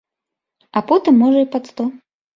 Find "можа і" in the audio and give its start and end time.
1.25-1.47